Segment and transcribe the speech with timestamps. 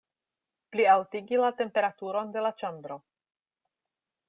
[0.75, 3.01] Plialtigi la temperaturon de la ĉambro!